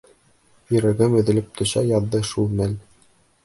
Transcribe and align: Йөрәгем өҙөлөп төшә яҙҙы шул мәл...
Йөрәгем 0.75 1.19
өҙөлөп 1.21 1.53
төшә 1.61 1.85
яҙҙы 1.93 2.25
шул 2.33 2.53
мәл... 2.63 2.77